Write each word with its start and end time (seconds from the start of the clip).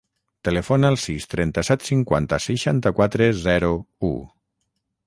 Telefona 0.47 0.89
al 0.93 0.95
sis, 1.01 1.27
trenta-set, 1.35 1.85
cinquanta, 1.91 2.41
seixanta-quatre, 2.47 3.31
zero, 3.45 3.73
u. 4.13 4.13